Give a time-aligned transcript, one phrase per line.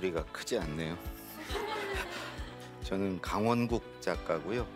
[0.00, 0.96] 목소리가 크지 않네요.
[2.82, 4.66] 저는 강원국 작가고요.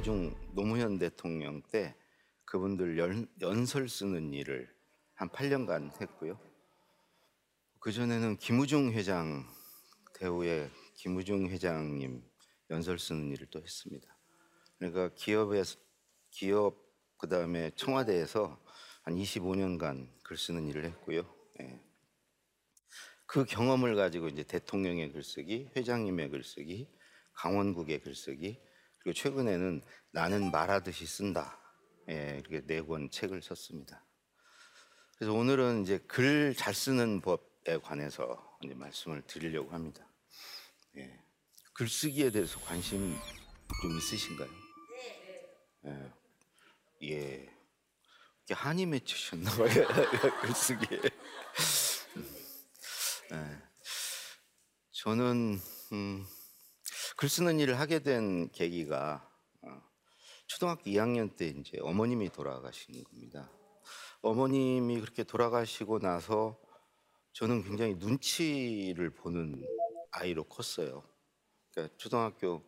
[0.00, 1.94] 김대중 노무현 대통령 때
[2.44, 4.68] 그분들 연, 연설 쓰는 일을
[5.14, 6.38] 한 8년간 했고요.
[7.80, 9.46] 그전에는 김우중 회장
[10.12, 12.22] 대우의 김우중 회장님
[12.68, 14.06] 연설 쓰는 일을 또 했습니다.
[14.76, 15.78] 그러니까 기업에서
[16.30, 16.76] 기업
[17.16, 18.62] 그다음에 청와대에서
[19.02, 21.22] 한 25년간 글 쓰는 일을 했고요.
[21.62, 21.80] 예.
[23.24, 26.86] 그 경험을 가지고 이제 대통령의 글쓰기, 회장님의 글쓰기,
[27.32, 28.60] 강원국의 글쓰기
[29.06, 31.60] 그리고 최근에는 나는 말하듯이 쓴다.
[32.10, 34.04] 예, 이렇게 네 권 책을 썼습니다.
[35.16, 40.04] 그래서 오늘은 이제 글 잘 쓰는 법에 관해서 이제 말씀을 드리려고 합니다.
[40.96, 41.22] 예.
[41.74, 43.16] 글쓰기에 대해서 관심
[43.82, 44.50] 좀 있으신가요?
[45.82, 45.92] 네.
[45.92, 46.12] 네.
[47.04, 47.56] 예.
[48.50, 48.54] 예.
[48.54, 49.86] 한이 맺히셨나봐요.
[50.42, 50.98] 글쓰기에.
[52.16, 52.24] 음.
[53.34, 53.62] 예.
[54.90, 55.60] 저는,
[55.92, 56.26] 음,
[57.18, 59.26] 글 쓰는 일을 하게 된 계기가
[59.62, 59.68] 어,
[60.46, 63.50] 초등학교 2학년 때 이제 어머님이 돌아가신 겁니다.
[64.20, 66.60] 어머님이 그렇게 돌아가시고 나서
[67.32, 69.64] 저는 굉장히 눈치를 보는
[70.10, 71.02] 아이로 컸어요.
[71.70, 72.62] 그러니까 초등학교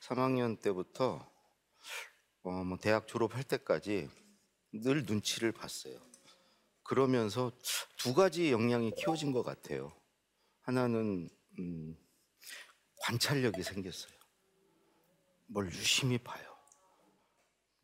[0.00, 1.24] 3학년 때부터
[2.42, 4.08] 어, 뭐 대학 졸업할 때까지
[4.72, 5.96] 늘 눈치를 봤어요.
[6.82, 7.52] 그러면서
[7.98, 9.92] 두 가지 역량이 키워진 것 같아요.
[10.62, 11.28] 하나는
[11.60, 11.96] 음,
[13.02, 14.12] 관찰력이 생겼어요.
[15.46, 16.42] 뭘 유심히 봐요.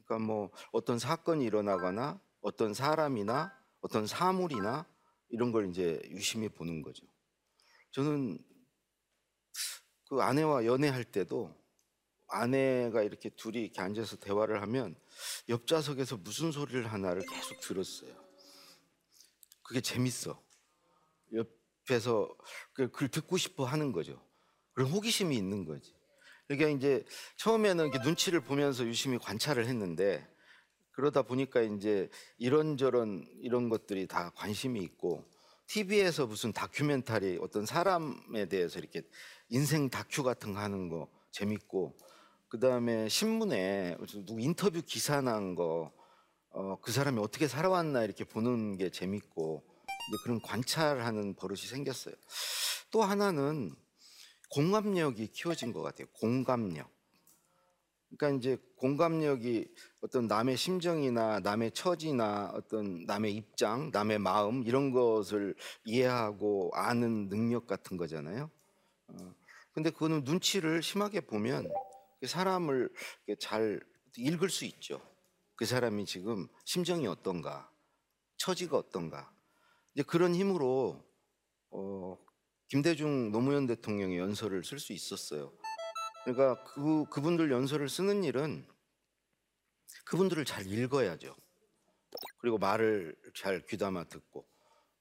[0.04, 4.86] 그러니까 뭐 어떤 사건이 일어나거나 어떤 사람이나 어떤 사물이나
[5.28, 7.04] 이런 걸 이제 유심히 보는 거죠.
[7.92, 8.38] 저는
[10.08, 11.54] 그 아내와 연애할 때도
[12.28, 14.94] 아내가 이렇게 둘이 이렇게 앉아서 대화를 하면
[15.48, 18.14] 옆좌석에서 무슨 소리를 하나를 계속 들었어요.
[19.64, 20.40] 그게 재밌어.
[21.34, 22.34] 옆에서
[22.72, 24.27] 그걸 듣고 싶어 하는 거죠.
[24.78, 25.92] 그런 호기심이 있는 거지.
[26.46, 30.24] 그러니까 이제 처음에는 눈치를 보면서 유심히 관찰을 했는데
[30.92, 32.08] 그러다 보니까 이제
[32.38, 35.24] 이런저런 이런 것들이 다 관심이 있고
[35.66, 39.02] TV에서 무슨 다큐멘터리 어떤 사람에 대해서 이렇게
[39.48, 41.98] 인생 다큐 같은 거 하는 거 재밌고
[42.48, 43.96] 그다음에 신문에
[44.26, 45.90] 누구 인터뷰 기사 난거그
[46.50, 49.60] 어, 사람이 어떻게 살아왔나 이렇게 보는 게 재밌고
[50.22, 52.14] 그런 관찰하는 버릇이 생겼어요.
[52.92, 53.74] 또 하나는
[54.50, 56.06] 공감력이 키워진 것 같아요.
[56.12, 56.88] 공감력.
[58.16, 59.70] 그러니까 이제 공감력이
[60.00, 65.54] 어떤 남의 심정이나 남의 처지나 어떤 남의 입장, 남의 마음 이런 것을
[65.84, 68.50] 이해하고 아는 능력 같은 거잖아요.
[69.08, 69.34] 어,
[69.72, 71.68] 근데 그거는 눈치를 심하게 보면
[72.20, 72.90] 그 사람을
[73.38, 73.78] 잘
[74.16, 75.00] 읽을 수 있죠.
[75.54, 77.70] 그 사람이 지금 심정이 어떤가,
[78.38, 79.30] 처지가 어떤가.
[79.94, 81.04] 이제 그런 힘으로
[81.70, 82.18] 어,
[82.68, 85.52] 김대중 노무현 대통령의 연설을 쓸 수 있었어요.
[86.24, 88.66] 그러니까 그, 그분들 연설을 쓰는 일은
[90.04, 91.34] 그분들을 잘 읽어야죠.
[92.40, 94.46] 그리고 말을 잘 귀담아 듣고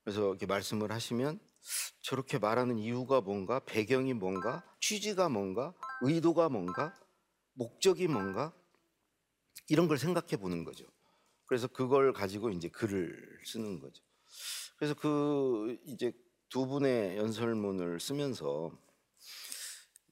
[0.03, 1.39] 그래서 이렇게 말씀을 하시면
[2.01, 6.93] 저렇게 말하는 이유가 뭔가 배경이 뭔가 취지가 뭔가 의도가 뭔가
[7.53, 8.53] 목적이 뭔가
[9.67, 10.85] 이런 걸 생각해 보는 거죠.
[11.47, 14.01] 그래서 그걸 가지고 이제 글을 쓰는 거죠.
[14.77, 16.13] 그래서 그 이제
[16.49, 18.71] 두 분의 연설문을 쓰면서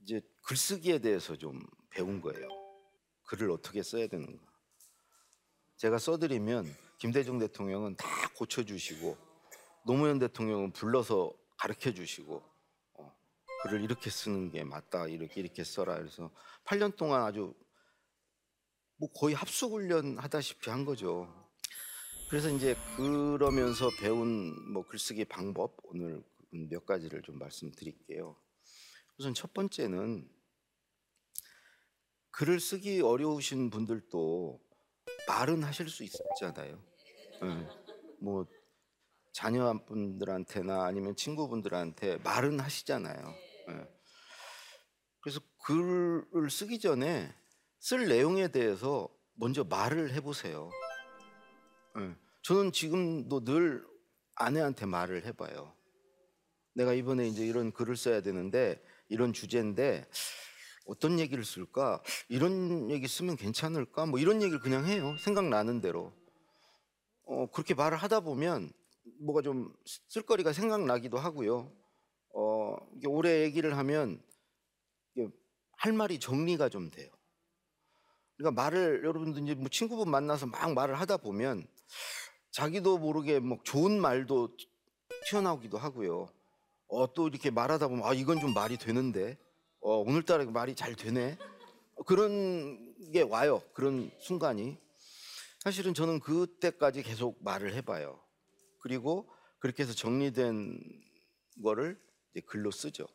[0.03, 2.47] 이제 글쓰기에 대해서 좀 배운 거예요.
[3.27, 4.43] 글을 어떻게 써야 되는가.
[5.77, 6.65] 제가 써드리면
[6.99, 8.05] 김대중 대통령은 다
[8.35, 9.17] 고쳐주시고
[9.85, 12.43] 노무현 대통령은 불러서 가르쳐 주시고
[12.95, 13.17] 어,
[13.63, 16.31] 글을 이렇게 쓰는 게 맞다 이렇게 이렇게 써라 그래서
[16.65, 17.53] 8년 동안 아주
[18.97, 21.33] 뭐 거의 합숙 훈련 하다시피 한 거죠.
[22.27, 28.35] 그래서 이제 그러면서 배운 뭐 글쓰기 방법 오늘 몇 가지를 좀 말씀드릴게요.
[29.19, 30.27] 우선 첫 번째는
[32.31, 34.59] 글을 쓰기 어려우신 분들도
[35.27, 36.81] 말은 하실 수 있잖아요.
[37.43, 37.47] 네.
[37.49, 37.69] 예.
[38.19, 38.45] 뭐
[39.31, 43.19] 자녀분들한테나 아니면 친구분들한테 말은 하시잖아요.
[43.67, 43.85] 네.
[45.21, 47.31] 그래서 글을 쓰기 전에
[47.79, 50.71] 쓸 내용에 대해서 먼저 말을 해보세요.
[51.97, 52.15] 예.
[52.41, 53.83] 저는 지금도 늘
[54.35, 55.73] 아내한테 말을 해봐요.
[56.73, 60.05] 내가 이번에 이제 이런 글을 써야 되는데 이런 주제인데
[60.85, 62.03] 어떤 얘기를 쓸까?
[62.27, 64.05] 이런 얘기 쓰면 괜찮을까?
[64.07, 65.15] 뭐 이런 얘기를 그냥 해요.
[65.19, 66.13] 생각나는 대로.
[67.23, 68.71] 어, 그렇게 말을 하다 보면
[69.21, 69.73] 뭐가 좀
[70.09, 71.71] 쓸거리가 생각나기도 하고요.
[72.35, 72.75] 어,
[73.07, 74.21] 올해 얘기를 하면
[75.77, 77.09] 할 말이 정리가 좀 돼요.
[78.37, 81.65] 그러니까 말을 여러분들 이제 뭐 친구분 만나서 막 말을 하다 보면
[82.51, 84.55] 자기도 모르게 뭐 좋은 말도
[85.29, 86.29] 튀어나오기도 하고요.
[86.87, 89.37] 어, 또 이렇게 말하다 보면 아 이건 좀 말이 되는데
[89.81, 91.37] 어, 오늘따라 말이 잘 되네
[91.95, 93.61] 어, 그런 게 와요.
[93.73, 94.77] 그런 순간이
[95.59, 98.19] 사실은 저는 그때까지 계속 말을 해봐요.
[98.81, 99.29] 그리고
[99.59, 100.79] 그렇게 해서 정리된
[101.63, 101.99] 거를
[102.47, 103.07] 글로 쓰죠.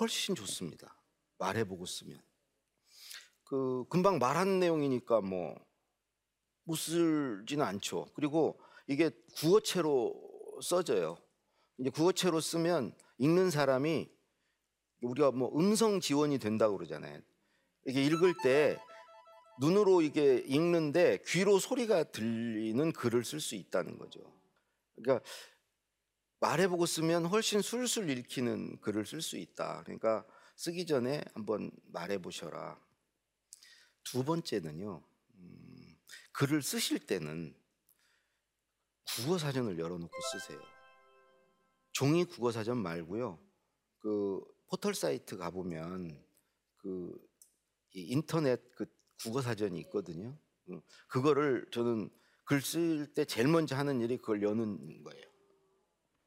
[0.00, 0.94] 훨씬 좋습니다.
[1.38, 2.18] 말해보고 쓰면.
[3.52, 5.54] 그 금방 말한 내용이니까 뭐
[6.64, 8.06] 못쓸지는 않죠.
[8.14, 10.14] 그리고 이게 구어체로
[10.62, 11.18] 써져요.
[11.76, 14.08] 이제 구어체로 쓰면 읽는 사람이
[15.02, 17.20] 우리가 뭐 음성 지원이 된다고 그러잖아요.
[17.84, 18.78] 이게 읽을 때
[19.60, 24.18] 눈으로 이게 읽는데 귀로 소리가 들리는 글을 쓸 수 있다는 거죠.
[24.94, 25.22] 그러니까
[26.40, 29.82] 말해보고 쓰면 훨씬 술술 읽히는 글을 쓸 수 있다.
[29.82, 30.24] 그러니까
[30.56, 32.80] 쓰기 전에 한번 말해보셔라.
[34.04, 35.02] 두 번째는요.
[35.36, 35.96] 음,
[36.32, 37.54] 글을 쓰실 때는
[39.06, 40.60] 국어 사전을 열어놓고 쓰세요.
[41.92, 43.38] 종이 국어 사전 말고요.
[43.98, 46.22] 그 포털 사이트 가 보면
[46.78, 47.20] 그
[47.92, 48.86] 인터넷 그
[49.22, 50.36] 국어 사전이 있거든요.
[50.70, 52.10] 음, 그거를 저는
[52.44, 55.24] 글 쓸 때 제일 먼저 하는 일이 그걸 여는 거예요.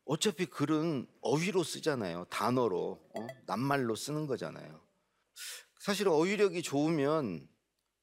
[0.06, 2.26] 어차피 글은 어휘로 쓰잖아요.
[2.30, 4.80] 단어로 어, 낱말로 쓰는 거잖아요.
[5.80, 7.48] 사실 어휘력이 좋으면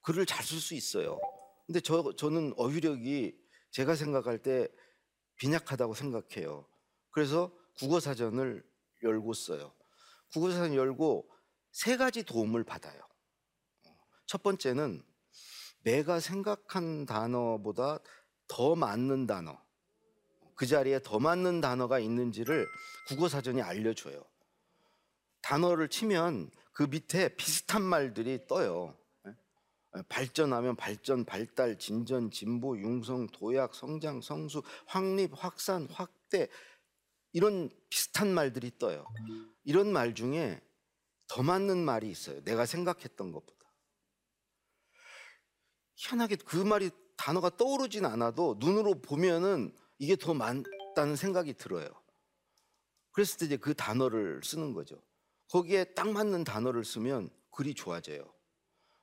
[0.03, 1.19] 글을 잘 쓸 수 있어요.
[1.67, 3.35] 근데 저, 저는 어휘력이
[3.71, 4.69] 제가 생각할 때
[5.37, 6.67] 빈약하다고 생각해요.
[7.11, 8.63] 그래서 국어사전을
[9.03, 9.73] 열고 써요.
[10.33, 11.29] 국어사전 열고
[11.71, 13.01] 세 가지 도움을 받아요.
[14.27, 15.03] 첫 번째는
[15.83, 17.99] 내가 생각한 단어보다
[18.49, 19.61] 더 맞는 단어,
[20.55, 22.67] 그 자리에 더 맞는 단어가 있는지를
[23.09, 24.23] 국어사전이 알려줘요.
[25.43, 28.97] 단어를 치면 그 밑에 비슷한 말들이 떠요.
[29.95, 36.49] 어, 발전하면 발전, 발달, 진전, 진보, 융성, 도약, 성장, 성수, 확립, 확산, 확대
[37.33, 39.07] 이런 비슷한 말들이 떠요.
[39.65, 40.61] 이런 말 중에
[41.29, 42.43] 더 맞는 말이 있어요.
[42.45, 43.59] 내가 생각했던 것보다.
[45.97, 51.89] 희한하게 그 말이 단어가 떠오르진 않아도 눈으로 보면은 이게 더맞다는 생각이 들어요.
[53.13, 55.01] 그랬을 때 이제 그 단어를 쓰는 거죠.
[55.51, 58.25] 거기에 딱 맞는 단어를 쓰면 글이 좋아져요.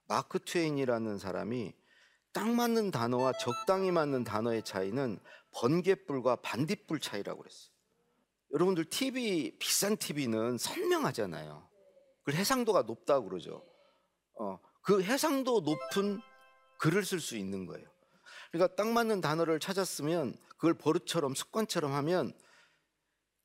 [0.10, 1.72] 마크 트웨인이라는 사람이
[2.34, 5.20] 딱 맞는 단어와 적당히 맞는 단어의 차이는
[5.52, 7.72] 번개불과 반딧불 차이라고 그랬어요.
[8.52, 11.68] 여러분들 TV 비싼 TV는 선명하잖아요.
[12.24, 13.64] 그 해상도가 높다고 그러죠.
[14.40, 16.20] 어, 그 해상도 높은
[16.80, 17.88] 글을 쓸 수 있는 거예요.
[18.52, 22.34] 그러니까 딱 맞는 단어를 찾았으면 그걸 버릇처럼 습관처럼 하면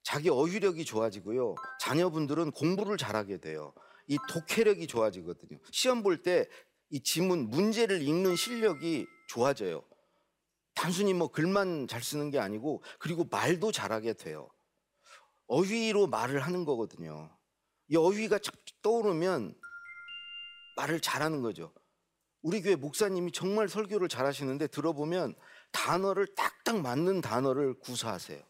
[0.03, 1.55] 자기 어휘력이 좋아지고요.
[1.81, 3.75] 자녀분들은 공부를 잘하게 돼요.
[4.09, 5.59] 이 독해력이 좋아지거든요.
[5.71, 6.47] 시험 볼 때
[6.91, 9.83] 이 지문 문제를 읽는 실력이 좋아져요.
[10.75, 14.49] 단순히 뭐 글만 잘 쓰는 게 아니고 그리고 말도 잘하게 돼요.
[15.49, 17.37] 어휘로 말을 하는 거거든요.
[17.89, 18.39] 이 어휘가
[18.83, 19.59] 떠오르면
[20.77, 21.73] 말을 잘하는 거죠.
[22.43, 25.35] 우리 교회 목사님이 정말 설교를 잘하시는데 들어보면
[25.73, 28.41] 단어를 딱딱 맞는 단어를 구사하세요.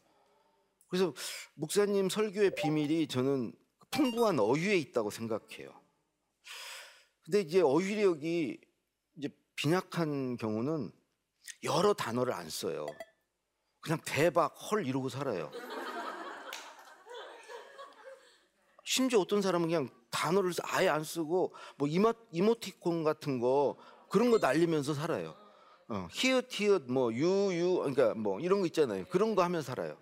[0.89, 1.15] 그래서
[1.55, 3.55] 목사님 설교의 비밀이 저는
[3.95, 5.71] 풍부한 어휘에 있다고 생각해요.
[7.25, 8.59] 근데 이제 어휘력이
[9.17, 10.91] 이제 빈약한 경우는
[11.63, 12.87] 여러 단어를 안 써요.
[13.81, 15.51] 그냥 대박, 헐 이러고 살아요.
[18.85, 23.79] 심지어 어떤 사람은 그냥 단어를 아예 안 쓰고 뭐 이마, 이모티콘 같은 거
[24.11, 25.37] 그런 거 날리면서 살아요.
[25.89, 29.07] 어, 히읗 히읗 뭐 유유 그러니까 뭐 이런 거 있잖아요.
[29.09, 29.97] 그런 거 하면 살아요.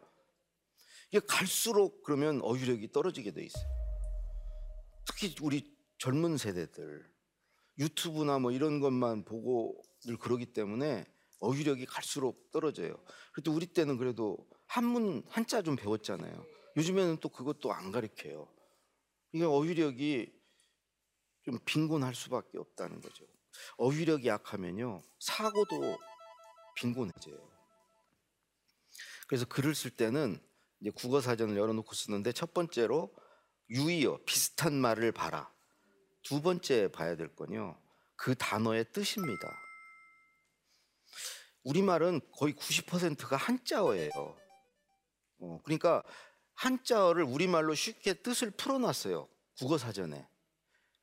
[1.10, 3.81] 이게 갈수록 그러면 어휘력이 떨어지게 돼 있어요.
[5.04, 7.10] 특히 우리 젊은 세대들
[7.78, 11.04] 유튜브나 뭐 이런 것만 보고 늘 그러기 때문에
[11.40, 12.94] 어휘력이 갈수록 떨어져요.
[13.32, 16.44] 그래도 우리 때는 그래도 한문 한자 좀 배웠잖아요.
[16.76, 18.48] 요즘에는 또 그것도 안 가르쳐요.
[19.32, 20.32] 그러 어휘력이
[21.44, 23.24] 좀 빈곤할 수밖에 없다는 거죠.
[23.78, 25.98] 어휘력이 약하면요 사고도
[26.76, 27.36] 빈곤해져요.
[29.26, 30.38] 그래서 글을 쓸 때는
[30.80, 33.12] 이제 국어 사전을 열어놓고 쓰는데 첫 번째로
[33.72, 35.50] 유의어 비슷한 말을 봐라.
[36.22, 37.80] 두 번째 봐야 될 건요.
[38.16, 39.40] 그 단어의 뜻입니다.
[41.64, 44.10] 우리말은 거의 90%가 한자어예요.
[45.38, 46.02] 어, 그러니까
[46.54, 49.28] 한자어를 우리말로 쉽게 뜻을 풀어놨어요.
[49.58, 50.28] 국어사전에.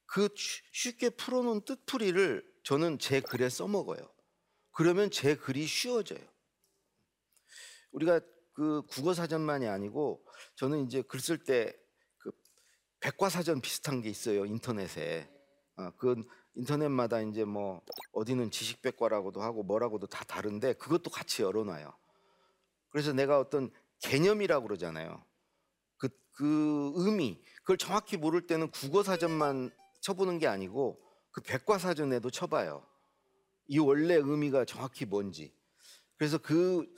[0.06, 0.30] 그
[0.72, 4.10] 쉽게 풀어놓은 뜻풀이를 저는 제 글에 써먹어요.
[4.72, 6.20] 그러면 제 글이 쉬워져요.
[7.92, 8.20] 우리가
[8.54, 11.79] 그 국어사전만이 아니고 저는 이제 글쓸때
[13.00, 15.28] 백과사전 비슷한 게 있어요 인터넷에.
[15.98, 16.22] 그
[16.56, 21.94] 인터넷마다 이제 뭐 어디는 지식 백과라고도 하고 뭐라고도 다 다른데 그것도 같이 열어놔요.
[22.90, 23.70] 그래서 내가 어떤
[24.02, 25.24] 개념이라고 그러잖아요.
[25.98, 31.00] 그, 그 의미 그걸 정확히 모를 때는 국어 사전만 쳐보는 게 아니고
[31.32, 32.86] 그 백과사전에도 쳐봐요.
[33.68, 35.54] 이 원래 의미가 정확히 뭔지.
[36.18, 36.92] 그래서 그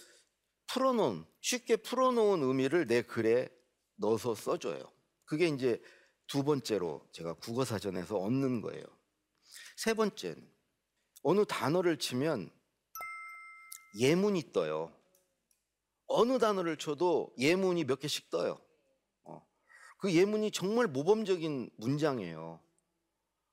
[0.67, 3.49] 풀어놓은 쉽게 풀어놓은 의미를 내 글에
[3.97, 4.89] 넣어서 써줘요.
[5.31, 5.81] 그게 이제
[6.27, 8.83] 두 번째로 제가 국어 사전에서 얻는 거예요.
[9.77, 10.45] 세 번째는
[11.23, 12.51] 어느 단어를 치면
[13.97, 14.91] 예문이 떠요.
[16.07, 18.59] 어느 단어를 쳐도 예문이 몇 개씩 떠요.
[19.23, 19.47] 어.
[19.99, 22.59] 그 예문이 정말 모범적인 문장이에요.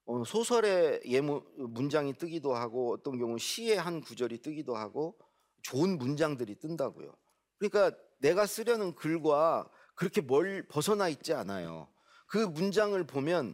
[0.06, 1.44] 어, 소설의 예문,
[1.74, 5.16] 문장이 뜨기도 하고 어떤 경우 는 시의 한 구절이 뜨기도 하고
[5.62, 7.14] 좋은 문장들이 뜬다고요.
[7.60, 9.64] 그러니까 내가 쓰려는 글과
[9.98, 11.88] 그렇게 멀 벗어나 있지 않아요.
[12.28, 13.52] 그 문장을 보면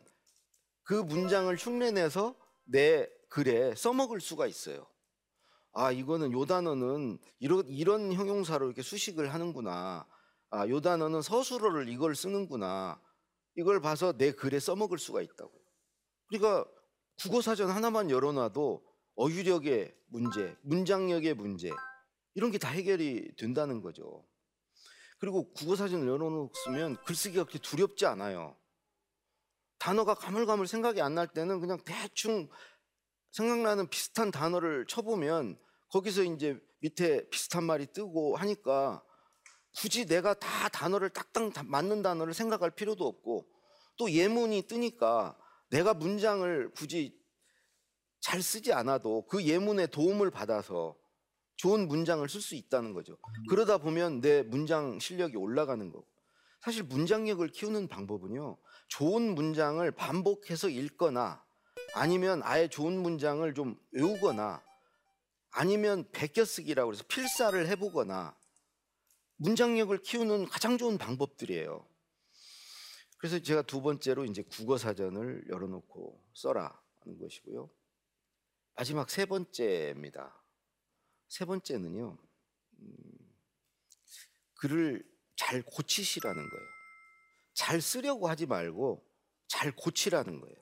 [0.83, 2.35] 그 문장을 흉내내서
[2.65, 4.87] 내 글에 써먹을 수가 있어요.
[5.73, 10.07] 아, 이거는 요 단어는 이런, 이런 형용사로 이렇게 수식을 하는구나.
[10.51, 13.01] 아, 요 단어는 서술어를 이걸 쓰는구나.
[13.57, 15.63] 이걸 봐서 내 글에 써먹을 수가 있다고요.
[16.29, 16.69] 그러니까
[17.23, 18.85] 국어사전 하나만 열어놔도
[19.17, 21.71] 어휘력의 문제, 문장력의 문제,
[22.35, 24.27] 이런 게 다 해결이 된다는 거죠.
[25.19, 28.57] 그리고 국어 사전을 열어놓으면 글쓰기가 그렇게 두렵지 않아요.
[29.79, 32.49] 단어가 가물가물 생각이 안 날 때는 그냥 대충
[33.33, 35.59] 생각나는 비슷한 단어를 쳐보면
[35.91, 39.03] 거기서 이제 밑에 비슷한 말이 뜨고 하니까
[39.77, 43.47] 굳이 내가 다 단어를 딱딱 맞는 단어를 생각할 필요도 없고
[43.97, 45.37] 또 예문이 뜨니까
[45.71, 47.17] 내가 문장을 굳이
[48.21, 50.97] 잘 쓰지 않아도 그 예문의 도움을 받아서
[51.57, 53.17] 좋은 문장을 쓸 수 있다는 거죠.
[53.49, 56.07] 그러다 보면 내 문장 실력이 올라가는 거고.
[56.61, 58.57] 사실 문장력을 키우는 방법은요.
[58.89, 61.45] 좋은 문장을 반복해서 읽거나
[61.95, 64.63] 아니면 아예 좋은 문장을 좀 외우거나
[65.51, 68.35] 아니면 베껴쓰기라고 해서 필사를 해보거나
[69.37, 71.87] 문장력을 키우는 가장 좋은 방법들이에요.
[73.19, 77.71] 그래서 제가 두 번째로 이제 국어 사전을 열어놓고 써라 하는 것이고요.
[78.77, 80.44] 마지막 세 번째입니다.
[81.29, 82.17] 세 번째는요.
[82.81, 82.95] 음,
[84.57, 85.05] 글을
[85.37, 86.67] 잘 고치시라는 거예요.
[87.55, 89.05] 잘 쓰려고 하지 말고
[89.47, 90.57] 잘 고치라는 거예요.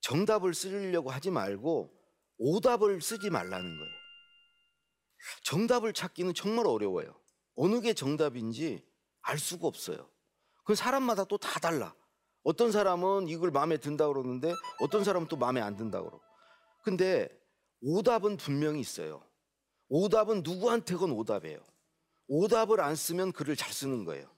[0.00, 1.94] 정답을 쓰려고 하지 말고
[2.38, 3.92] 오답을 쓰지 말라는 거예요.
[5.44, 7.14] 정답을 찾기는 정말 어려워요.
[7.56, 8.82] 어느 게 정답인지
[9.20, 10.08] 알 수가 없어요.
[10.64, 11.94] 그 사람마다 또 다 달라.
[12.42, 14.50] 어떤 사람은 이걸 마음에 든다 그러는데
[14.80, 16.22] 어떤 사람은 또 마음에 안 든다 그러고.
[16.82, 17.28] 근데
[17.82, 19.22] 오답은 분명히 있어요.
[19.88, 21.60] 오답은 누구한테건 오답이에요.
[22.28, 24.28] 오답을 안 쓰면 글을 잘 쓰는 거예요.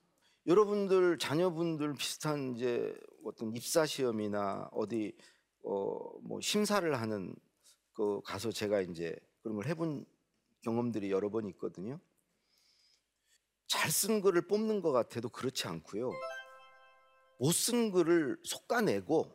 [0.46, 5.14] 여러분들 자녀분들 비슷한 이제 어떤 입사 시험이나 어디
[5.64, 7.34] 어뭐 심사를 하는
[7.92, 10.04] 그 가서 제가 이제 그런 걸 해본
[10.64, 12.00] 경험들이 여러 번 있거든요.
[13.68, 16.10] 잘 쓴 글을 뽑는 것 같아도 그렇지 않고요.
[17.38, 19.26] 못 쓴 글을 속아내고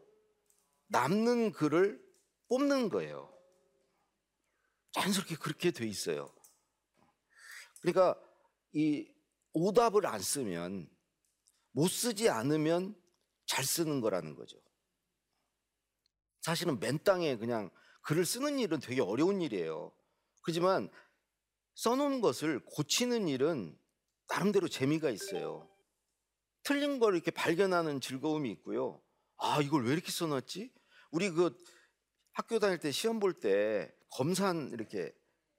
[0.87, 2.01] 남는 글을
[2.47, 3.36] 뽑는 거예요.
[4.97, 6.33] 자연스럽게 그렇게 돼 있어요.
[7.81, 8.19] 그러니까
[8.73, 9.07] 이
[9.53, 10.89] 오답을 안 쓰면
[11.71, 12.95] 못 쓰지 않으면
[13.45, 14.57] 잘 쓰는 거라는 거죠.
[16.41, 17.69] 사실은 맨 땅에 그냥
[18.01, 19.91] 글을 쓰는 일은 되게 어려운 일이에요.
[20.43, 20.89] 그렇지만
[21.75, 23.77] 써놓은 것을 고치는 일은
[24.29, 25.69] 나름대로 재미가 있어요.
[26.63, 29.01] 틀린 걸 이렇게 발견하는 즐거움이 있고요.
[29.37, 30.71] 아, 이걸 왜 이렇게 써놨지?
[31.11, 31.55] 우리 그
[32.33, 35.13] 학교 다닐 때 시험 볼때 검산 이렇게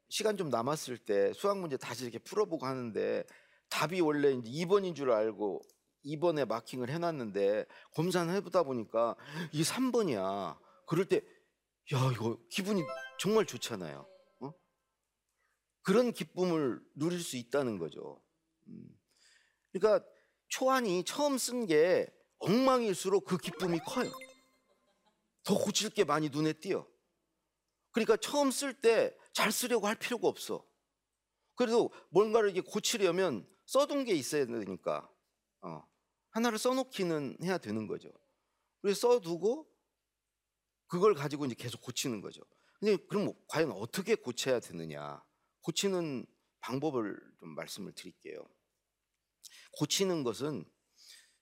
[0.08, 3.24] 시간 좀 남았을 때 수학 문제 다시 이렇게 풀어보고 하는데
[3.68, 5.60] 답이 원래 이제 2번인 줄 알고
[6.04, 9.16] 2번에 마킹을 해놨는데 검산 해보다 보니까
[9.52, 10.58] 이게 3번이야.
[10.86, 11.18] 그럴 때,
[11.92, 12.82] 야, 이거 기분이
[13.18, 14.06] 정말 좋잖아요.
[14.40, 14.52] 어?
[15.82, 18.22] 그런 기쁨을 누릴 수 있다는 거죠.
[18.68, 18.86] 음.
[19.72, 20.06] 그러니까
[20.48, 22.06] 초안이 처음 쓴 게
[22.38, 24.10] 엉망일수록 그 기쁨이 커요.
[25.44, 26.86] 더 고칠 게 많이 눈에 띄어.
[27.98, 30.66] 그러니까 처음 쓸 때 잘 쓰려고 할 필요가 없어.
[31.54, 35.08] 그래도 뭔가를 이게 고치려면 써둔 게 있어야 되니까
[35.60, 35.80] 어.
[36.30, 38.10] 하나를 써놓기는 해야 되는 거죠.
[38.82, 39.68] 그래서 써두고
[40.88, 42.42] 그걸 가지고 이제 계속 고치는 거죠.
[42.80, 45.22] 근데 그럼 과연 어떻게 고쳐야 되느냐?
[45.60, 46.26] 고치는
[46.58, 48.44] 방법을 좀 말씀을 드릴게요.
[49.78, 50.64] 고치는 것은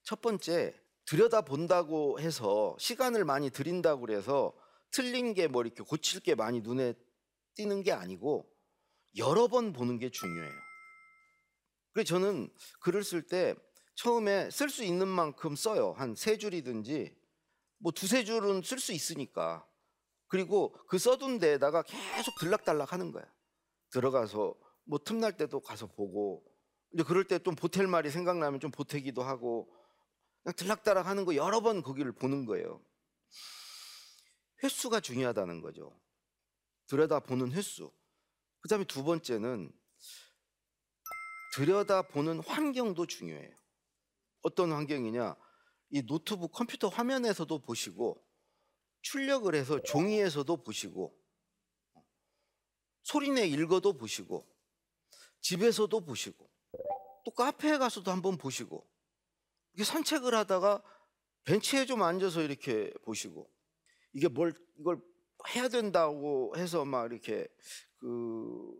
[0.02, 4.52] 첫 번째 들여다 본다고 해서 시간을 많이 들인다고 그서
[4.90, 6.94] 틀린 게 뭐 이렇게 고칠 게 많이 눈에
[7.54, 8.50] 띄는 게 아니고
[9.16, 10.52] 여러 번 보는 게 중요해요.
[11.92, 12.48] 그래서 저는
[12.84, 13.54] 글을 쓸 때
[13.94, 15.94] 처음에 쓸 수 있는 만큼 써요.
[15.96, 17.14] 한 세 줄이든지
[17.78, 19.66] 뭐 두 세 줄은 쓸 수 있으니까.
[20.28, 23.24] 그리고 그 써둔 데에다가 계속 들락달락 하는 거야.
[23.90, 26.44] 들어가서 뭐 틈날 때도 가서 보고
[26.92, 29.70] 이제 그럴 때 좀 보탤 말이 생각나면 좀 보태기도 하고
[30.42, 32.82] 그냥 들락달락 하는 거 여러 번 거기를 보는 거예요.
[34.62, 35.92] 횟수가 중요하다는 거죠.
[36.88, 37.90] 들여다보는 횟수.
[38.60, 39.70] 그 다음에 두 번째는
[41.54, 43.54] 들여다보는 환경도 중요해요.
[44.42, 45.34] 어떤 환경이냐.
[45.90, 48.22] 이 노트북 컴퓨터 화면에서도 보시고,
[49.02, 51.16] 출력을 해서 종이에서도 보시고,
[53.02, 54.46] 소리내 읽어도 보시고,
[55.42, 56.50] 집에서도 보시고,
[57.24, 58.86] 또 카페에 가서도 한번 보시고,
[59.80, 60.82] 산책을 하다가
[61.44, 63.55] 벤치에 좀 앉아서 이렇게 보시고,
[64.16, 64.98] 이게 뭘 이걸
[65.54, 67.46] 해야 된다고 해서 막 이렇게
[68.00, 68.72] 그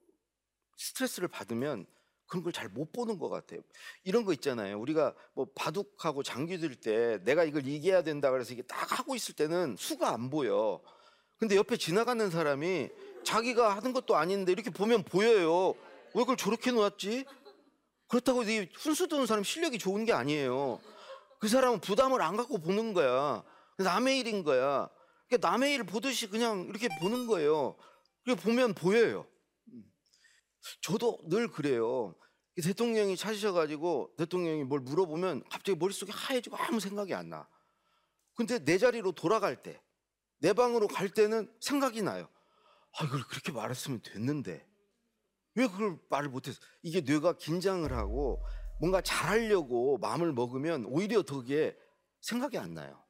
[0.79, 1.87] 스트레스를 받으면
[2.27, 3.61] 그런 걸 잘 못 보는 것 같아요.
[4.03, 4.81] 이런 거 있잖아요.
[4.81, 9.77] 우리가 뭐 바둑하고 장기 들때 내가 이걸 이겨야 된다 그래서 이게 딱 하고 있을 때는
[9.79, 10.81] 수가 안 보여.
[11.39, 12.89] 근데 옆에 지나가는 사람이
[13.23, 15.73] 자기가 하는 것도 아닌데 이렇게 보면 보여요.
[16.15, 17.27] 왜 그걸 저렇게 놓았지?
[18.09, 20.81] 그렇다고 이 훈수 두는 사람 실력이 좋은 게 아니에요.
[21.39, 23.45] 그 사람은 부담을 안 갖고 보는 거야.
[23.77, 24.89] 남의 일인 거야.
[25.29, 27.77] 그러니까 남의 일 보듯이 그냥 이렇게 보는 거예요.
[28.25, 29.27] 그 보면 보여요.
[30.83, 32.15] 저도 늘 그래요.
[32.63, 37.49] 대통령이 찾으셔가지고 대통령이 뭘 물어보면 갑자기 머릿속이 하얘지고 아무 생각이 안 나.
[38.35, 39.81] 근데 내 자리로 돌아갈 때,
[40.39, 42.29] 내 방으로 갈 때는 생각이 나요.
[42.99, 44.67] 아, 이걸 그렇게 말했으면 됐는데.
[45.57, 46.59] 왜 그걸 말을 못했어?
[46.83, 48.45] 이게 뇌가 긴장을 하고
[48.79, 51.77] 뭔가 잘하려고 마음을 먹으면 오히려 더 그게
[52.21, 53.03] 생각이 안 나요.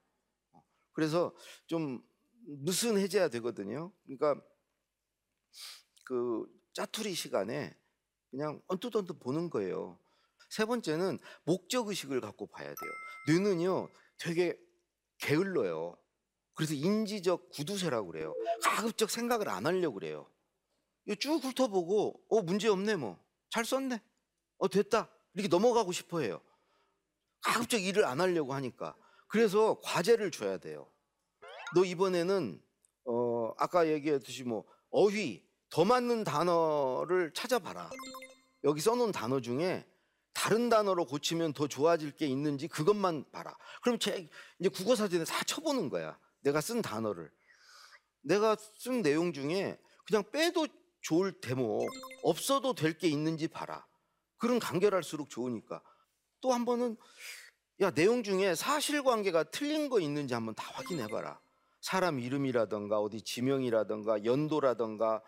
[0.96, 1.32] 그래서
[1.66, 2.02] 좀
[2.46, 3.92] 느슨해져야 되거든요.
[4.06, 4.42] 그러니까
[6.06, 7.76] 그 짜투리 시간에
[8.30, 9.98] 그냥 언뜻언뜻 보는 거예요.
[10.48, 12.87] 세 번째는 목적 의식을 갖고 봐야 돼요.
[13.28, 14.59] 뇌는요 되게
[15.18, 15.98] 게을러요.
[16.54, 18.35] 그래서 인지적 구두쇠라고 그래요.
[18.62, 20.26] 가급적 생각을 안 하려고 그래요.
[21.20, 24.02] 쭉 훑어보고 어 문제 없네 뭐 잘 썼네
[24.59, 26.40] 어 됐다 이렇게 넘어가고 싶어해요.
[27.42, 28.94] 가급적 일을 안 하려고 하니까
[29.29, 30.87] 그래서 과제를 줘야 돼요.
[31.75, 32.61] 너 이번에는
[33.07, 37.91] 어 아까 얘기했듯이 뭐 어휘 더 맞는 단어를 찾아봐라.
[38.65, 39.85] 여기 써놓은 단어 중에
[40.33, 43.57] 다른 단어로 고치면 더 좋아질 게 있는지 그것만 봐라.
[43.83, 46.19] 그럼 제 이제 국어 사전에 다 쳐보는 거야.
[46.41, 47.31] 내가 쓴 단어를
[48.23, 50.69] 내가 쓴 내용 중에 그냥 빼도
[51.03, 51.89] 좋을 대목
[52.23, 53.85] 없어도 될 게 있는지 봐라.
[54.39, 55.83] 그런 간결할수록 좋으니까
[56.41, 56.97] 또 한 번은
[57.81, 61.39] 야 내용 중에 사실관계가 틀린 거 있는지 한번 다 확인해봐라.
[61.83, 65.23] 사람 이름이라든가 어디 지명이라든가 연도라든가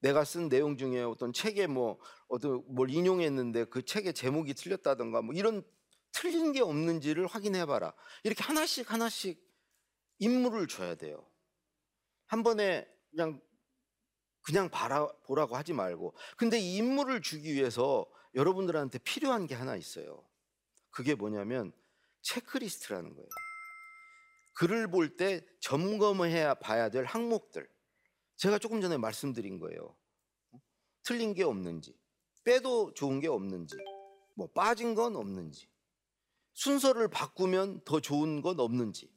[0.00, 1.98] 내가 쓴 내용 중에 어떤 책에 뭐
[2.28, 5.62] 어떤 뭘 인용했는데 그 책의 제목이 틀렸다든가 뭐 이런
[6.10, 7.94] 틀린 게 없는지를 확인해봐라.
[8.24, 9.40] 이렇게 하나씩 하나씩
[10.18, 11.24] 임무를 줘야 돼요.
[12.26, 13.40] 한 번에 그냥
[14.44, 16.14] 그냥 바라보라고 하지 말고.
[16.36, 20.24] 근데 이 임무를 주기 위해서 여러분들한테 필요한 게 하나 있어요.
[20.92, 21.72] 그게 뭐냐면
[22.20, 23.28] 체크리스트라는 거예요.
[24.54, 27.68] 글을 볼 때 점검해야 봐야 될 항목들.
[28.36, 29.96] 제가 조금 전에 말씀드린 거예요.
[31.02, 31.98] 틀린 게 없는지,
[32.44, 33.74] 빼도 좋은 게 없는지,
[34.36, 35.68] 뭐 빠진 건 없는지,
[36.52, 39.12] 순서를 바꾸면 더 좋은 건 없는지,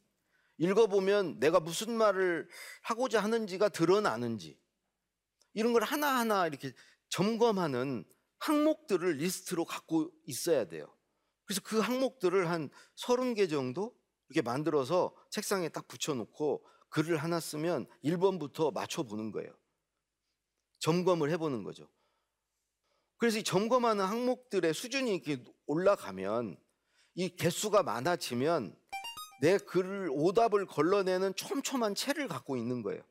[0.57, 2.49] 읽어보면 내가 무슨 말을
[2.83, 4.59] 하고자 하는지가 드러나는지,
[5.53, 6.73] 이런 걸 하나하나 이렇게
[7.09, 8.03] 점검하는
[8.39, 10.94] 항목들을 리스트로 갖고 있어야 돼요.
[11.45, 13.95] 그래서 그 항목들을 한 30개 정도
[14.27, 19.53] 이렇게 만들어서 책상에 딱 붙여놓고 글을 하나 쓰면 1번부터 맞춰보는 거예요.
[20.79, 21.87] 점검을 해보는 거죠.
[23.17, 26.57] 그래서 이 점검하는 항목들의 수준이 이렇게 올라가면
[27.13, 28.75] 이 개수가 많아지면
[29.41, 33.01] 내 글을 오답을 걸러내는 촘촘한 채를 갖고 있는 거예요.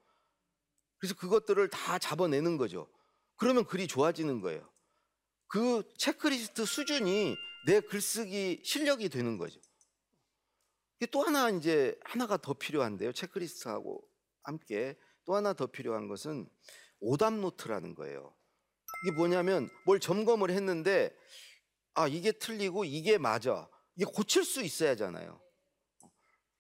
[0.98, 2.88] 그래서 그것들을 다 잡아내는 거죠.
[3.36, 4.68] 그러면 글이 좋아지는 거예요.
[5.46, 9.60] 그 체크리스트 수준이 내 글쓰기 실력이 되는 거죠.
[11.10, 13.12] 또 하나 이제 하나가 더 필요한데요.
[13.12, 14.02] 체크리스트하고
[14.42, 14.96] 함께
[15.26, 16.48] 또 하나 더 필요한 것은
[17.00, 18.34] 오답 노트라는 거예요.
[19.04, 21.14] 이게 뭐냐면 뭘 점검을 했는데
[21.94, 23.68] 아 이게 틀리고 이게 맞아.
[23.96, 25.40] 이게 고칠 수 있어야잖아요.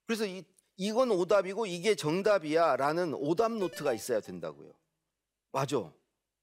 [0.06, 0.44] 그래서 이,
[0.76, 4.72] 이건 오답이고 이게 정답이야라는 오답 노트가 있어야 된다고요.
[5.52, 5.90] 맞아.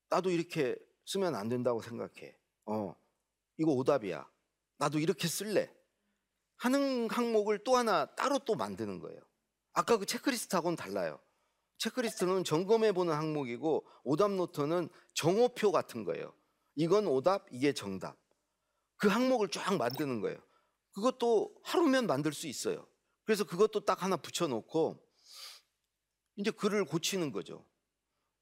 [0.10, 2.36] 나도 이렇게 쓰면 안 된다고 생각해.
[2.66, 2.96] 어.
[3.60, 4.31] 이거 오답이야.
[4.82, 5.72] 나도 이렇게 쓸래.
[6.58, 9.22] 하는 항목을 또 하나 따로 또 만드는 거예요.
[9.74, 11.20] 아까 그 체크리스트하고는 달라요.
[11.78, 16.34] 체크리스트는 점검해보는 항목이고 오답 노트는 정오표 같은 거예요.
[16.76, 18.18] 이건 오답, 이게 정답.
[18.98, 20.40] 그 항목을 쫙 만드는 거예요.
[20.96, 22.88] 그것도 하루면 만들 수 있어요.
[23.24, 25.00] 그래서 그것도 딱 하나 붙여놓고
[26.38, 27.66] 이제 글을 고치는 거죠.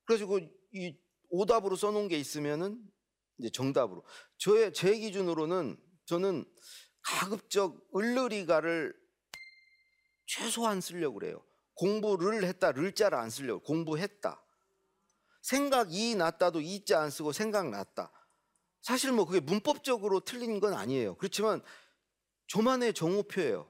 [0.06, 0.39] 그래가지고
[0.73, 0.97] 이
[1.32, 2.82] 오답으로 써놓은 게 있으면은
[3.39, 4.04] 이제 정답으로.
[4.38, 5.78] 저의 제 기준으로는
[6.09, 6.43] 저는
[7.03, 8.95] 가급적 을르리가를
[10.25, 11.39] 최소한 쓰려고 그래요.
[11.75, 13.61] 공부를 했다, 를자를 안 쓰려고.
[13.61, 14.41] 공부했다.
[15.43, 18.11] 생각 이 났다도 이 자 안 쓰고 생각 났다.
[18.81, 21.13] 사실 뭐 그게 문법적으로 틀린 건 아니에요.
[21.17, 21.61] 그렇지만
[22.47, 23.69] 저만의 정오표예요.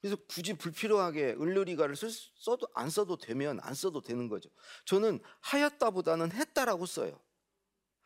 [0.00, 4.50] 그래서 굳이 불필요하게 을르리가를 써도 안 써도 되면 안 써도 되는 거죠.
[4.84, 7.20] 저는 하였다보다는 했다라고 써요.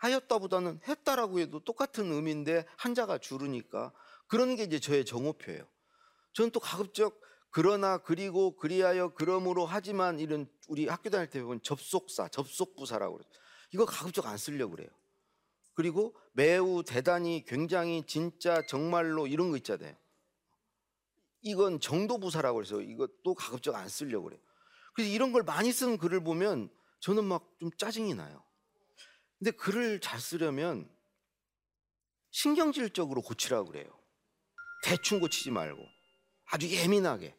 [0.03, 3.93] 하였다보다는 했다라고 해도 똑같은 의미인데 한자가 줄으니까
[4.27, 5.65] 그런 게 이제 저의 정오표예요
[6.33, 12.29] 저는 또 가급적 그러나 그리고 그리하여 그러므로 하지만 이런 우리 학교 다닐 때 보면 접속사,
[12.29, 13.31] 접속부사라고 그래요.
[13.73, 14.89] 이거 가급적 안 쓰려고 그래요.
[15.75, 19.95] 그리고 매우 대단히 굉장히 진짜 정말로 이런 거 있잖아요.
[21.43, 24.41] 이건 정도부사라고 그서 이것도 가급적 안 쓰려고 그래요.
[24.95, 28.43] 그래서 이런 걸 많이 쓴 글을 보면 저는 막 좀 짜증이 나요.
[29.43, 30.89] 근데 글을 잘 쓰려면
[32.31, 33.93] 신경질적으로 고치라고 그래요.
[34.85, 35.85] 대충 고치지 말고
[36.45, 37.35] 아주 예민하게.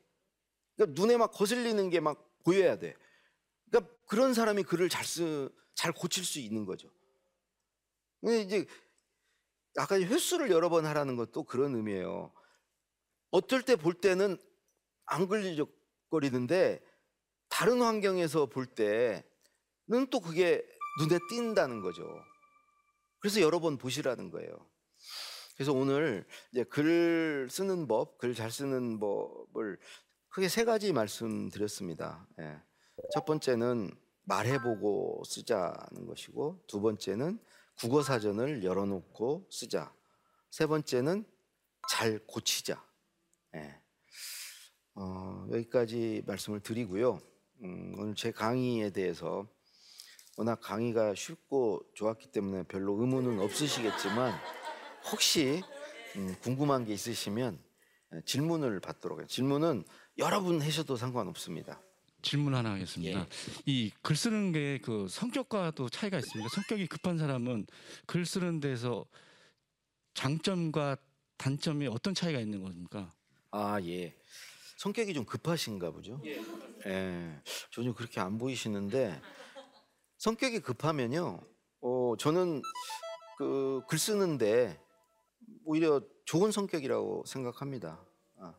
[0.75, 2.93] 그러니까 눈에 막 거슬리는 게 막 보여야 돼.
[3.71, 6.89] 그러니까 그런 사람이 글을 잘 쓰, 잘 고칠 수 있는 거죠.
[8.19, 8.65] 근데 이제
[9.77, 12.33] 아까 횟수를 여러 번 하라는 것도 그런 의미예요.
[13.31, 14.37] 어떨 때 볼 때는
[15.05, 16.81] 안 걸리적거리는데
[17.47, 19.21] 다른 환경에서 볼 때는
[20.11, 22.23] 또 그게 눈에 띈다는 거죠.
[23.19, 24.51] 그래서 여러 번 보시라는 거예요.
[25.55, 29.77] 그래서 오늘 이제 글 쓰는 법, 글 잘 쓰는 법을
[30.29, 32.27] 크게 세 가지 말씀드렸습니다.
[32.39, 32.59] 예.
[33.13, 33.91] 첫 번째는
[34.23, 37.39] 말해보고 쓰자는 것이고, 두 번째는
[37.77, 39.93] 국어 사전을 열어놓고 쓰자.
[40.51, 41.25] 세 번째는
[41.89, 42.83] 잘 고치자.
[43.55, 43.79] 예.
[44.95, 47.19] 어, 여기까지 말씀을 드리고요.
[47.63, 49.47] 음, 오늘 제 강의에 대해서
[50.35, 54.33] 워낙 강의가 쉽고 좋았기 때문에 별로 의문은 없으시겠지만
[55.11, 55.61] 혹시
[56.15, 57.59] 음, 궁금한 게 있으시면
[58.15, 59.27] 예, 질문을 받도록 해요.
[59.27, 59.83] 질문은
[60.17, 61.81] 여러분 하셔도 상관없습니다.
[62.21, 63.19] 질문 하나 하겠습니다.
[63.19, 63.25] 예.
[63.65, 66.49] 이글 쓰는 게 그 성격과도 차이가 있습니다.
[66.49, 67.67] 성격이 급한 사람은
[68.05, 69.05] 글 쓰는 데서
[70.13, 70.97] 장점과
[71.37, 73.09] 단점이 어떤 차이가 있는 겁니까?
[73.51, 74.13] 아 예.
[74.77, 76.19] 성격이 좀 급하신가 보죠.
[76.25, 76.41] 예.
[76.87, 77.39] 예.
[77.71, 79.19] 전혀 그렇게 안 보이시는데
[80.23, 81.41] 성격이 급하면요.
[81.81, 82.61] 어, 저는
[83.37, 84.81] 그글 쓰는데
[85.65, 87.99] 오히려 좋은 성격이라고 생각합니다.
[88.39, 88.55] 아.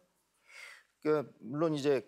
[1.01, 2.07] 그러니까 물론 이제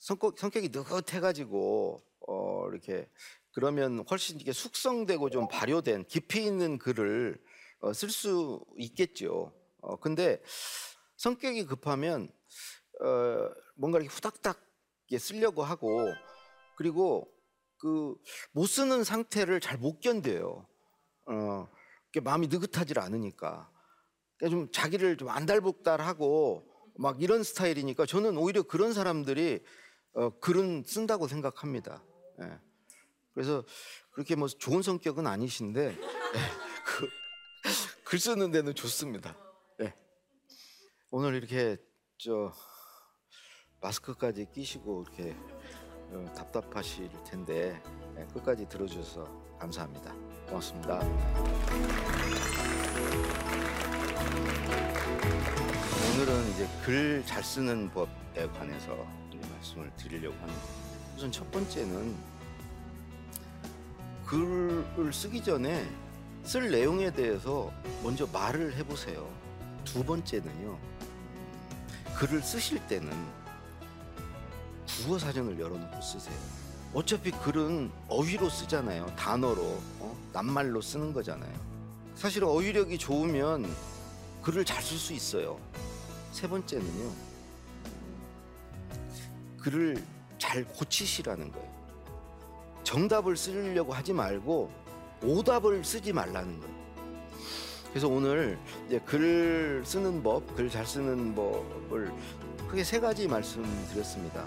[0.00, 3.08] 성격, 성격이 느긋해가지고 어, 이렇게
[3.54, 7.42] 그러면 훨씬 이게 숙성되고 좀 발효된 깊이 있는 글을
[7.80, 9.50] 어, 쓸수 있겠죠.
[9.80, 10.42] 어, 근데
[11.16, 12.28] 성격이 급하면
[13.00, 14.60] 어, 뭔가 이렇게 후닥닥
[15.18, 16.00] 쓰려고 하고
[16.76, 17.31] 그리고
[17.82, 20.64] 그못 쓰는 상태를 잘 못 견뎌요.
[21.26, 21.66] 어,
[22.22, 23.68] 마음이 느긋하지 않으니까.
[24.38, 26.64] 그러니까 좀 자기를 좀 안달복달하고
[26.98, 29.64] 막 이런 스타일이니까 저는 오히려 그런 사람들이
[30.12, 32.04] 어, 글은 쓴다고 생각합니다.
[32.42, 32.58] 예.
[33.34, 33.64] 그래서
[34.12, 35.96] 그렇게 뭐 좋은 성격은 아니신데 예,
[36.84, 37.08] 그,
[38.04, 39.36] 글 쓰는 데는 좋습니다.
[39.80, 39.94] 예.
[41.10, 41.76] 오늘 이렇게
[42.18, 42.52] 저
[43.80, 45.34] 마스크까지 끼시고 이렇게
[46.34, 47.80] 답답하실 텐데
[48.14, 50.12] 네, 끝까지 들어주셔서 감사합니다.
[50.48, 50.96] 고맙습니다.
[56.10, 58.94] 오늘은 이제 글 잘 쓰는 법에 관해서
[59.54, 60.60] 말씀을 드리려고 합니다.
[61.16, 62.14] 우선 첫 번째는
[64.26, 65.88] 글을 쓰기 전에
[66.42, 67.70] 쓸 내용에 대해서
[68.02, 69.28] 먼저 말을 해보세요.
[69.84, 70.78] 두 번째는요,
[72.18, 73.12] 글을 쓰실 때는
[75.02, 76.36] 주어 사전을 열어놓고 쓰세요.
[76.94, 79.04] 어차피 글은 어휘로 쓰잖아요.
[79.16, 79.60] 단어로
[79.98, 80.16] 어?
[80.32, 81.52] 낱말로 쓰는 거잖아요.
[82.14, 83.68] 사실 어휘력이 좋으면
[84.42, 85.58] 글을 잘 쓸 수 있어요.
[86.30, 87.10] 세 번째는요.
[89.58, 90.04] 글을
[90.38, 91.72] 잘 고치시라는 거예요.
[92.84, 94.70] 정답을 쓰려고 하지 말고
[95.20, 96.74] 오답을 쓰지 말라는 거예요.
[97.90, 102.12] 그래서 오늘 이제 글 쓰는 법, 글 잘 쓰는 법을
[102.68, 104.46] 크게 세 가지 말씀드렸습니다.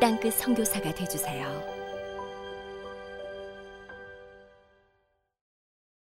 [0.00, 1.73] 땅끝 성교사가 되주세요